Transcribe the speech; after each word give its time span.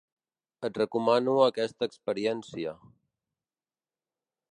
Et 0.69 0.77
recomano 0.79 1.35
aquesta 1.47 1.87
experiència. 1.91 2.73